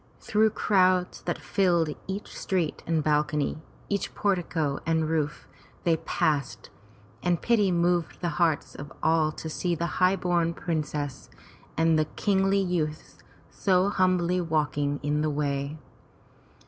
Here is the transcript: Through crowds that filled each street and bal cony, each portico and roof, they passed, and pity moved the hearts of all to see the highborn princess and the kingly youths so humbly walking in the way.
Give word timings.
Through 0.19 0.49
crowds 0.49 1.21
that 1.25 1.37
filled 1.37 1.95
each 2.07 2.35
street 2.35 2.81
and 2.87 3.03
bal 3.03 3.23
cony, 3.23 3.59
each 3.87 4.15
portico 4.15 4.79
and 4.83 5.07
roof, 5.07 5.47
they 5.83 5.97
passed, 5.97 6.71
and 7.21 7.39
pity 7.39 7.69
moved 7.71 8.19
the 8.19 8.29
hearts 8.41 8.73
of 8.73 8.91
all 9.03 9.31
to 9.33 9.47
see 9.47 9.75
the 9.75 10.01
highborn 10.01 10.55
princess 10.55 11.29
and 11.77 11.99
the 11.99 12.05
kingly 12.15 12.57
youths 12.59 13.19
so 13.51 13.89
humbly 13.89 14.41
walking 14.41 14.99
in 15.03 15.21
the 15.21 15.29
way. 15.29 15.77